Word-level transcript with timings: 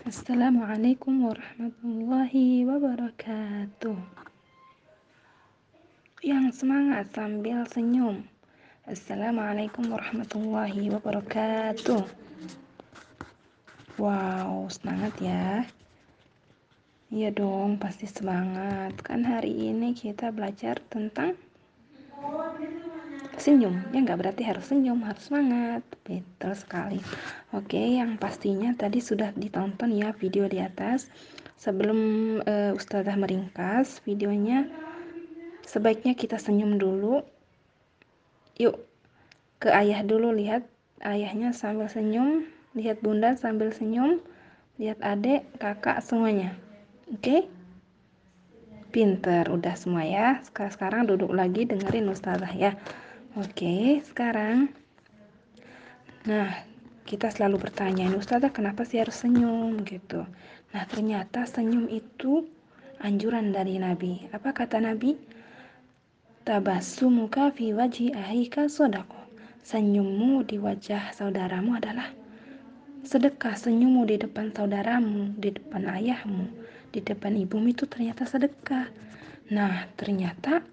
Assalamualaikum 0.00 1.28
warahmatullahi 1.28 2.64
wabarakatuh. 2.64 4.00
Yang 6.24 6.44
semangat 6.56 7.12
sambil 7.12 7.68
senyum. 7.68 8.24
Assalamualaikum 8.88 9.92
warahmatullahi 9.92 10.88
wabarakatuh. 10.88 12.00
Wow, 14.00 14.72
semangat 14.72 15.12
ya. 15.20 15.68
Iya 17.12 17.28
dong, 17.36 17.76
pasti 17.76 18.08
semangat. 18.08 18.96
Kan 19.04 19.28
hari 19.28 19.52
ini 19.52 19.92
kita 19.92 20.32
belajar 20.32 20.80
tentang 20.88 21.36
senyum. 23.40 23.80
Ya 23.90 24.04
nggak 24.04 24.20
berarti 24.20 24.42
harus 24.44 24.68
senyum, 24.68 25.00
harus 25.02 25.26
semangat. 25.26 25.82
Betul 26.04 26.52
sekali. 26.54 27.00
Oke, 27.56 27.80
yang 27.80 28.20
pastinya 28.20 28.76
tadi 28.76 29.00
sudah 29.00 29.32
ditonton 29.34 29.96
ya 29.96 30.12
video 30.14 30.46
di 30.46 30.60
atas. 30.60 31.08
Sebelum 31.60 31.98
uh, 32.40 32.72
Ustazah 32.72 33.16
meringkas 33.20 34.00
videonya, 34.04 34.68
sebaiknya 35.64 36.16
kita 36.16 36.40
senyum 36.40 36.80
dulu. 36.80 37.20
Yuk, 38.60 38.76
ke 39.60 39.68
ayah 39.68 40.00
dulu 40.04 40.32
lihat 40.32 40.64
ayahnya 41.04 41.52
sambil 41.52 41.88
senyum, 41.88 42.48
lihat 42.72 43.00
bunda 43.04 43.36
sambil 43.36 43.72
senyum, 43.72 44.20
lihat 44.80 45.00
adik, 45.04 45.44
kakak 45.60 46.00
semuanya. 46.00 46.56
Oke? 47.12 47.20
Okay? 47.20 47.40
Pinter, 48.90 49.46
udah 49.46 49.78
semua 49.78 50.02
ya. 50.02 50.42
Sekarang, 50.42 50.72
sekarang 50.74 51.02
duduk 51.06 51.30
lagi 51.30 51.62
dengerin 51.62 52.10
ustazah 52.10 52.50
ya. 52.50 52.74
Oke, 53.38 54.02
sekarang. 54.02 54.74
Nah, 56.26 56.50
kita 57.06 57.30
selalu 57.30 57.62
bertanya, 57.62 58.10
ustazah 58.18 58.50
kenapa 58.50 58.82
sih 58.82 58.98
harus 58.98 59.22
senyum 59.22 59.86
gitu. 59.86 60.26
Nah, 60.74 60.82
ternyata 60.90 61.46
senyum 61.46 61.86
itu 61.86 62.50
anjuran 62.98 63.54
dari 63.54 63.78
Nabi. 63.78 64.26
Apa 64.34 64.50
kata 64.50 64.82
Nabi? 64.82 65.14
Tabasumuka 66.42 67.54
fi 67.54 67.70
waji 67.70 68.18
ahika 68.18 68.66
sodako. 68.66 69.22
Senyummu 69.62 70.42
di 70.42 70.58
wajah 70.58 71.14
saudaramu 71.14 71.78
adalah 71.78 72.10
sedekah. 73.06 73.54
Senyummu 73.54 74.10
di 74.10 74.18
depan 74.18 74.50
saudaramu, 74.50 75.38
di 75.38 75.54
depan 75.54 75.86
ayahmu, 75.86 76.50
di 76.90 76.98
depan 76.98 77.38
ibumu 77.38 77.70
itu 77.70 77.86
ternyata 77.86 78.26
sedekah. 78.26 78.90
Nah, 79.54 79.86
ternyata 79.94 80.66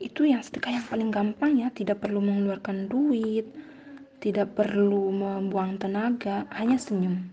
itu 0.00 0.24
yang 0.24 0.40
sedekah 0.40 0.80
yang 0.80 0.86
paling 0.88 1.12
gampang 1.12 1.60
ya, 1.60 1.68
tidak 1.68 2.00
perlu 2.00 2.24
mengeluarkan 2.24 2.88
duit, 2.88 3.46
tidak 4.24 4.56
perlu 4.56 5.12
membuang 5.12 5.76
tenaga, 5.76 6.48
hanya 6.56 6.80
senyum. 6.80 7.28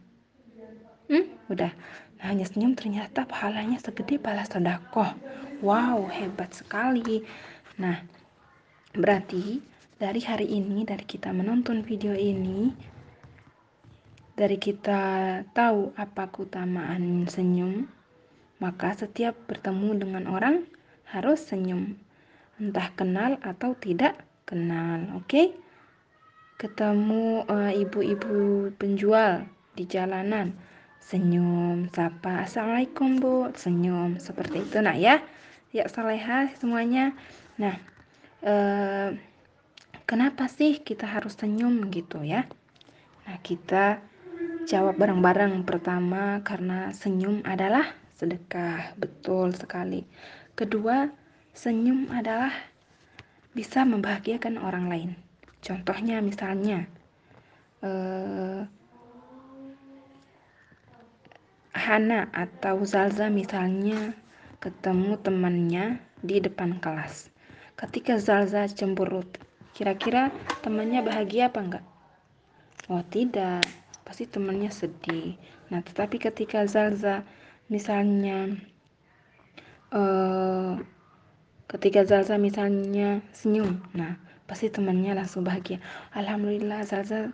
Hmm, 1.08 1.26
udah. 1.48 1.72
Nah, 2.20 2.26
hanya 2.28 2.44
senyum 2.44 2.76
ternyata 2.76 3.24
pahalanya 3.24 3.80
segede 3.80 4.20
pahala 4.20 4.44
sedekah. 4.44 5.16
Wow, 5.64 6.12
hebat 6.12 6.52
sekali. 6.52 7.24
Nah, 7.80 8.04
berarti 8.92 9.64
dari 9.96 10.22
hari 10.22 10.52
ini, 10.52 10.84
dari 10.84 11.08
kita 11.08 11.31
menonton 11.31 11.88
video 11.88 12.12
ini, 12.12 12.76
dari 14.38 14.59
kita 14.62 15.02
tahu 15.56 15.96
apa 15.98 16.30
keutamaan 16.30 17.26
senyum, 17.26 17.90
maka 18.62 18.94
setiap 18.94 19.34
bertemu 19.50 19.90
dengan 19.98 20.24
orang 20.30 20.68
harus 21.09 21.42
senyum, 21.42 21.98
entah 22.58 22.89
kenal 22.94 23.41
atau 23.41 23.73
tidak 23.77 24.17
kenal. 24.45 25.17
Oke, 25.17 25.25
okay? 25.25 25.47
ketemu 26.61 27.45
eh, 27.45 27.81
ibu-ibu 27.86 28.67
uh, 28.67 28.73
penjual 28.75 29.45
di 29.77 29.86
jalanan, 29.86 30.58
senyum, 31.02 31.89
sapa, 31.94 32.45
assalamualaikum 32.50 33.22
bu, 33.22 33.53
senyum, 33.53 34.17
seperti 34.17 34.66
itu, 34.66 34.81
nak 34.81 34.97
ya, 34.97 35.22
ya 35.69 35.85
saleha 35.85 36.50
semuanya. 36.58 37.13
Nah, 37.62 37.78
uh, 38.41 39.13
kenapa 40.09 40.50
sih 40.50 40.81
kita 40.81 41.06
harus 41.06 41.38
senyum 41.38 41.94
gitu 41.94 42.25
ya? 42.25 42.50
Nah, 43.28 43.38
kita 43.44 44.01
Jawab 44.67 45.00
bareng-bareng. 45.00 45.63
Pertama, 45.63 46.44
karena 46.44 46.91
senyum 46.91 47.40
adalah 47.47 47.88
sedekah. 48.19 49.00
Betul 49.00 49.56
sekali. 49.56 50.03
Kedua, 50.59 51.07
senyum 51.57 52.13
adalah 52.13 52.53
bisa 53.57 53.81
membahagiakan 53.81 54.62
orang 54.62 54.85
lain. 54.85 55.12
Contohnya 55.66 56.22
misalnya, 56.22 56.85
eh, 57.81 58.62
Hana 61.73 62.29
atau 62.29 62.85
Zalza 62.85 63.34
misalnya 63.34 64.13
ketemu 64.62 65.17
temannya 65.17 65.97
di 66.22 66.38
depan 66.38 66.78
kelas. 66.78 67.34
Ketika 67.73 68.22
Zalza 68.22 68.69
cemberut, 68.69 69.41
kira-kira 69.73 70.29
temannya 70.62 71.01
bahagia 71.01 71.50
apa 71.50 71.59
enggak? 71.62 71.85
Oh 72.90 73.01
tidak, 73.06 73.62
pasti 74.07 74.23
temannya 74.23 74.72
sedih 74.72 75.35
nah 75.67 75.84
tetapi 75.84 76.16
ketika 76.16 76.63
Zalza 76.63 77.28
misalnya 77.67 78.56
uh, 79.91 80.79
ketika 81.67 82.07
Zalza 82.07 82.39
misalnya 82.39 83.19
senyum 83.35 83.79
nah 83.91 84.16
pasti 84.47 84.72
temannya 84.72 85.16
langsung 85.16 85.44
bahagia 85.44 85.83
Alhamdulillah 86.16 86.88
Zalza 86.88 87.31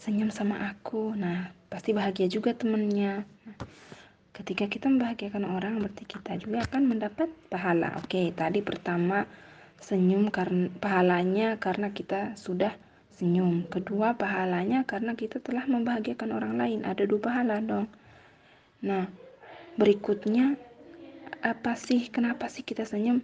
senyum 0.00 0.32
sama 0.32 0.72
aku 0.72 1.12
nah 1.14 1.52
pasti 1.68 1.92
bahagia 1.92 2.26
juga 2.32 2.56
temannya 2.56 3.22
nah, 3.24 3.56
ketika 4.32 4.66
kita 4.66 4.88
membahagiakan 4.88 5.44
orang 5.44 5.84
berarti 5.84 6.08
kita 6.08 6.40
juga 6.40 6.64
akan 6.64 6.82
mendapat 6.88 7.28
pahala 7.52 7.96
oke 8.00 8.32
tadi 8.32 8.64
pertama 8.64 9.28
senyum 9.78 10.32
karena 10.32 10.72
pahalanya 10.82 11.54
karena 11.62 11.94
kita 11.94 12.34
sudah 12.34 12.74
senyum. 13.18 13.66
Kedua, 13.66 14.14
pahalanya 14.14 14.86
karena 14.86 15.18
kita 15.18 15.42
telah 15.42 15.66
membahagiakan 15.66 16.30
orang 16.30 16.54
lain. 16.54 16.80
Ada 16.86 17.02
dua 17.02 17.18
pahala 17.18 17.58
dong. 17.58 17.90
Nah, 18.86 19.10
berikutnya 19.74 20.54
apa 21.42 21.74
sih 21.74 22.10
kenapa 22.10 22.46
sih 22.46 22.62
kita 22.62 22.86
senyum? 22.86 23.22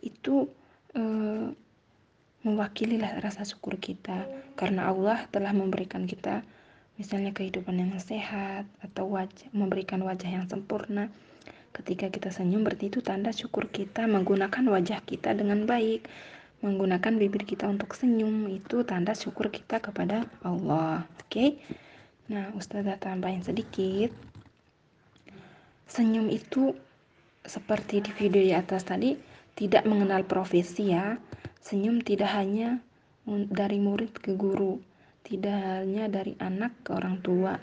Itu 0.00 0.50
eh, 0.94 1.48
mewakili 2.46 3.02
rasa 3.02 3.42
syukur 3.42 3.76
kita 3.82 4.28
karena 4.54 4.86
Allah 4.90 5.26
telah 5.34 5.50
memberikan 5.50 6.06
kita 6.06 6.46
misalnya 6.96 7.34
kehidupan 7.34 7.76
yang 7.76 7.92
sehat 8.00 8.64
atau 8.80 9.10
wajah, 9.10 9.50
memberikan 9.52 10.00
wajah 10.06 10.30
yang 10.30 10.46
sempurna. 10.46 11.12
Ketika 11.76 12.08
kita 12.08 12.32
senyum 12.32 12.64
berarti 12.64 12.88
itu 12.88 13.04
tanda 13.04 13.34
syukur 13.36 13.68
kita 13.68 14.08
menggunakan 14.08 14.64
wajah 14.64 15.04
kita 15.04 15.36
dengan 15.36 15.68
baik 15.68 16.08
menggunakan 16.64 17.20
bibir 17.20 17.44
kita 17.44 17.68
untuk 17.68 17.92
senyum 17.92 18.48
itu 18.48 18.80
tanda 18.88 19.12
syukur 19.12 19.52
kita 19.52 19.76
kepada 19.82 20.24
Allah. 20.40 21.04
Oke. 21.20 21.28
Okay? 21.28 21.48
Nah, 22.32 22.50
Ustazah 22.56 22.96
tambahin 22.96 23.44
sedikit. 23.44 24.10
Senyum 25.86 26.32
itu 26.32 26.74
seperti 27.46 28.02
di 28.02 28.10
video 28.16 28.42
di 28.42 28.54
atas 28.56 28.82
tadi 28.82 29.14
tidak 29.56 29.88
mengenal 29.88 30.22
profesi 30.28 30.92
ya. 30.92 31.16
Senyum 31.64 32.04
tidak 32.04 32.30
hanya 32.30 32.78
dari 33.26 33.82
murid 33.82 34.14
ke 34.22 34.38
guru, 34.38 34.78
tidak 35.26 35.58
hanya 35.58 36.06
dari 36.06 36.38
anak 36.38 36.78
ke 36.86 36.94
orang 36.94 37.18
tua, 37.18 37.58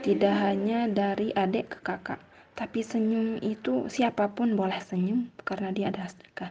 tidak 0.00 0.32
hanya 0.40 0.88
dari 0.88 1.28
adik 1.36 1.76
ke 1.76 1.78
kakak, 1.84 2.24
tapi 2.56 2.80
senyum 2.80 3.36
itu 3.44 3.92
siapa 3.92 4.32
pun 4.32 4.56
boleh 4.56 4.80
senyum 4.80 5.28
karena 5.44 5.68
dia 5.68 5.92
ada 5.92 6.08
sedekah. 6.08 6.48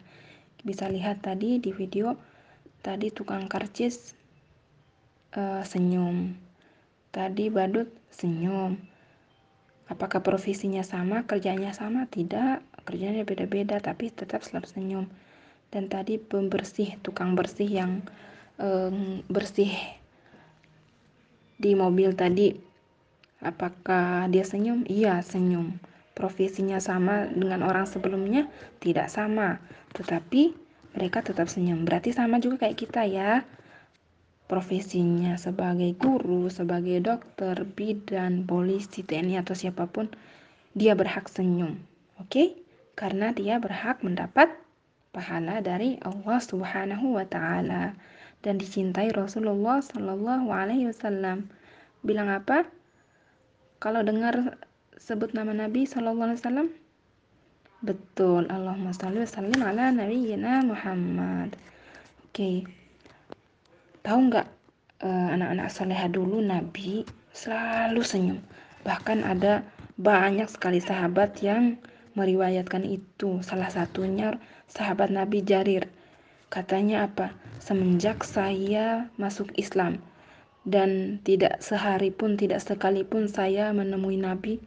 Bisa 0.62 0.86
lihat 0.86 1.26
tadi 1.26 1.58
di 1.58 1.74
video 1.74 2.14
tadi 2.86 3.10
tukang 3.10 3.50
karcis 3.50 4.14
uh, 5.34 5.66
senyum. 5.66 6.38
Tadi 7.10 7.50
badut 7.50 7.90
senyum. 8.14 8.78
Apakah 9.90 10.22
profesinya 10.22 10.86
sama 10.86 11.26
kerjanya 11.26 11.74
sama? 11.74 12.06
Tidak 12.06 12.69
kerjanya 12.90 13.22
beda-beda 13.22 13.78
tapi 13.78 14.10
tetap 14.10 14.42
selalu 14.42 14.66
senyum. 14.66 15.06
Dan 15.70 15.86
tadi 15.86 16.18
pembersih 16.18 16.98
tukang 17.06 17.38
bersih 17.38 17.70
yang 17.70 18.02
um, 18.58 19.22
bersih 19.30 19.70
di 21.62 21.78
mobil 21.78 22.18
tadi 22.18 22.58
apakah 23.46 24.26
dia 24.34 24.42
senyum? 24.42 24.90
Iya 24.90 25.22
senyum. 25.22 25.78
Profesinya 26.18 26.82
sama 26.82 27.30
dengan 27.30 27.62
orang 27.62 27.86
sebelumnya? 27.86 28.50
Tidak 28.82 29.06
sama. 29.08 29.62
Tetapi 29.94 30.58
mereka 30.98 31.22
tetap 31.22 31.48
senyum. 31.48 31.86
Berarti 31.86 32.12
sama 32.12 32.42
juga 32.42 32.66
kayak 32.66 32.78
kita 32.82 33.06
ya. 33.06 33.46
Profesinya 34.50 35.38
sebagai 35.38 35.94
guru 35.94 36.50
sebagai 36.50 36.98
dokter 37.06 37.54
bidan 37.70 38.50
polisi 38.50 39.06
TNI 39.06 39.46
atau 39.46 39.54
siapa 39.54 39.86
pun 39.86 40.10
dia 40.74 40.98
berhak 40.98 41.30
senyum. 41.30 41.78
Oke? 42.18 42.26
okay? 42.26 42.48
Karena 43.00 43.32
dia 43.32 43.56
berhak 43.64 44.04
mendapat 44.04 44.52
pahala 45.16 45.64
dari 45.64 45.96
Allah 46.04 46.40
Subhanahu 46.44 47.16
wa 47.16 47.24
taala 47.24 47.96
dan 48.44 48.60
dicintai 48.60 49.16
Rasulullah 49.16 49.80
Shallallahu 49.80 50.52
alaihi 50.52 50.92
wasallam. 50.92 51.48
Bilang 52.04 52.28
apa? 52.28 52.68
kalau 53.80 54.04
dengar 54.04 54.60
sebut 55.00 55.32
nama 55.32 55.56
Nabi 55.56 55.88
Shallallahu 55.88 56.36
Alaihi 56.36 56.40
Wasallam 56.44 56.70
betul 57.80 58.44
Allahumma 58.52 58.92
sholli 58.92 59.24
wasallim 59.24 59.56
ala 59.64 59.88
nabiyyina 59.96 60.68
Muhammad 60.68 61.56
oke 62.28 62.36
okay. 62.36 62.68
tahu 64.04 64.28
nggak 64.28 64.48
uh, 65.00 65.28
anak-anak 65.32 65.72
soleha 65.72 66.12
dulu 66.12 66.44
Nabi 66.44 67.08
selalu 67.32 68.04
senyum 68.04 68.40
bahkan 68.84 69.24
ada 69.24 69.64
banyak 69.96 70.52
sekali 70.52 70.84
sahabat 70.84 71.40
yang 71.40 71.80
meriwayatkan 72.20 72.84
itu 72.84 73.40
salah 73.40 73.72
satunya 73.72 74.36
sahabat 74.68 75.08
Nabi 75.08 75.40
Jarir 75.40 75.88
katanya 76.52 77.08
apa 77.08 77.32
semenjak 77.64 78.28
saya 78.28 79.08
masuk 79.16 79.56
Islam 79.56 80.04
dan 80.68 81.24
tidak 81.24 81.64
sehari 81.64 82.12
pun 82.12 82.36
tidak 82.36 82.60
sekalipun 82.60 83.32
saya 83.32 83.72
menemui 83.72 84.20
Nabi 84.20 84.60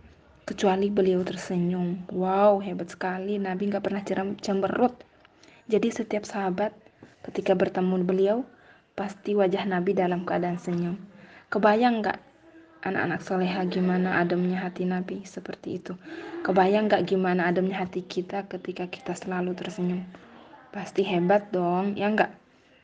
kecuali 0.43 0.91
beliau 0.91 1.23
tersenyum. 1.23 2.09
Wow, 2.11 2.59
hebat 2.59 2.91
sekali. 2.91 3.39
Nabi 3.39 3.71
nggak 3.71 3.85
pernah 3.85 4.03
cemberut. 4.41 4.95
Jadi 5.71 5.89
setiap 5.95 6.27
sahabat 6.27 6.75
ketika 7.23 7.55
bertemu 7.55 8.03
beliau, 8.03 8.39
pasti 8.99 9.39
wajah 9.39 9.63
Nabi 9.65 9.95
dalam 9.95 10.27
keadaan 10.27 10.59
senyum. 10.59 10.99
Kebayang 11.53 12.03
nggak 12.03 12.19
anak-anak 12.83 13.21
soleha 13.23 13.63
gimana 13.71 14.19
ademnya 14.19 14.59
hati 14.67 14.83
Nabi 14.83 15.23
seperti 15.23 15.79
itu? 15.79 15.95
Kebayang 16.43 16.91
nggak 16.91 17.07
gimana 17.07 17.47
ademnya 17.49 17.87
hati 17.87 18.03
kita 18.03 18.51
ketika 18.51 18.91
kita 18.91 19.15
selalu 19.15 19.55
tersenyum? 19.55 20.03
Pasti 20.75 21.07
hebat 21.07 21.55
dong, 21.55 21.95
ya 21.95 22.11
nggak? 22.11 22.35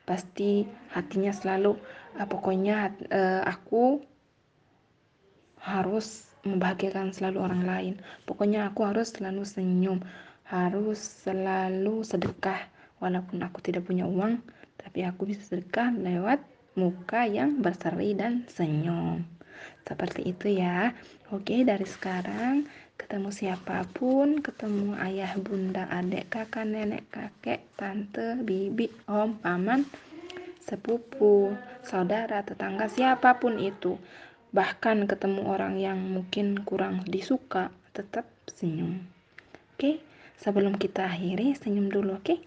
Pasti 0.06 0.64
hatinya 0.94 1.34
selalu, 1.34 1.76
ah, 2.16 2.24
pokoknya 2.24 2.94
uh, 3.12 3.42
aku 3.44 4.00
harus 5.60 6.24
membahagiakan 6.46 7.12
selalu 7.12 7.38
orang 7.42 7.62
lain. 7.66 7.94
Pokoknya 8.24 8.70
aku 8.70 8.86
harus 8.86 9.12
selalu 9.12 9.42
senyum, 9.44 9.98
harus 10.46 10.98
selalu 11.26 12.06
sedekah. 12.06 12.70
Walaupun 12.98 13.42
aku 13.46 13.62
tidak 13.62 13.86
punya 13.86 14.06
uang, 14.06 14.42
tapi 14.78 15.06
aku 15.06 15.30
bisa 15.30 15.42
sedekah 15.44 15.94
lewat 15.94 16.42
muka 16.78 17.26
yang 17.26 17.58
berseri 17.62 18.14
dan 18.14 18.46
senyum. 18.50 19.37
Seperti 19.86 20.30
itu 20.30 20.52
ya. 20.52 20.92
Oke, 21.32 21.64
dari 21.64 21.84
sekarang 21.84 22.68
ketemu 22.98 23.30
siapa 23.30 23.86
pun, 23.94 24.42
ketemu 24.42 24.98
ayah, 24.98 25.32
bunda, 25.38 25.86
adik, 25.88 26.28
kakak, 26.28 26.66
nenek, 26.66 27.06
kakek, 27.08 27.62
tante, 27.78 28.42
bibi, 28.42 28.90
om, 29.06 29.38
paman, 29.38 29.86
sepupu, 30.64 31.54
saudara, 31.86 32.42
tetangga, 32.42 32.90
siapa 32.90 33.38
pun 33.38 33.56
itu. 33.62 33.96
Bahkan 34.50 35.06
ketemu 35.06 35.46
orang 35.46 35.78
yang 35.78 36.00
mungkin 36.00 36.64
kurang 36.64 37.04
disuka 37.06 37.70
tetap 37.92 38.26
senyum. 38.48 39.04
Oke 39.76 40.02
sebelum 40.38 40.78
kita 40.78 41.10
akhiri 41.10 41.58
senyum 41.58 41.90
dulu 41.90 42.18
oke? 42.18 42.38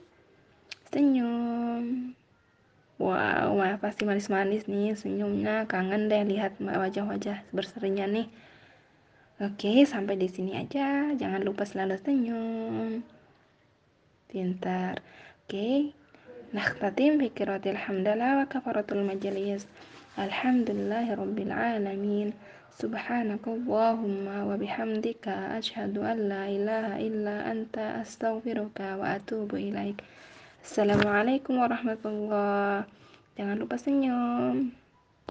Senyum 0.92 2.16
wow 3.02 3.58
pasti 3.82 4.06
manis-manis 4.06 4.70
nih 4.70 4.94
senyumnya. 4.94 5.66
Kangen 5.66 6.06
deh 6.06 6.22
lihat 6.22 6.62
wajah-wajah 6.62 7.50
berserinya 7.50 8.06
nih. 8.06 8.30
Oke 9.42 9.82
sampai 9.90 10.22
di 10.22 10.30
sini 10.30 10.54
aja. 10.54 11.10
Jangan 11.18 11.42
lupa 11.42 11.66
selalu 11.66 11.98
senyum. 11.98 13.02
Pintar. 14.30 15.02
Oke. 15.44 15.98
Nah 16.54 16.68
tatim 16.78 17.18
fikiratil 17.18 17.80
hamdalah 17.80 18.44
wa 18.44 18.46
kafaratul 18.46 19.02
majelis 19.02 19.66
Alhamdulillahi 20.20 21.12
Rabbil 21.18 21.50
Alamin. 21.50 22.30
Subhanakallahumma 22.72 24.48
wa 24.48 24.56
bihamdika 24.56 25.60
Ashhadu 25.60 26.08
an 26.08 26.32
la 26.32 26.48
ilaha 26.48 26.96
illa 27.04 27.44
anta 27.44 28.00
astaghfiruka 28.00 28.96
wa 28.96 29.20
atubu 29.20 29.60
ilaik 29.60 30.00
Assalamualaikum 30.62 31.58
warahmatullahi 31.58 32.86
Jangan 33.34 33.58
lupa 33.58 33.82
senyum 33.82 34.70